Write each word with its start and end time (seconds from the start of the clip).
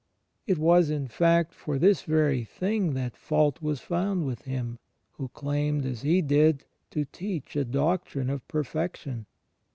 It 0.47 0.57
was, 0.57 0.89
in 0.89 1.07
fact, 1.07 1.53
for 1.53 1.77
this 1.77 2.01
very 2.01 2.43
thing 2.43 2.95
that 2.95 3.15
fault 3.15 3.61
was 3.61 3.81
found 3.81 4.25
with 4.25 4.45
Him, 4.45 4.79
who 5.11 5.27
claimed, 5.27 5.85
as 5.85 6.01
He 6.01 6.23
did, 6.23 6.65
to 6.89 7.05
teach 7.05 7.55
a 7.55 7.63
doctrine 7.63 8.31
of 8.31 8.47
perfection. 8.47 9.27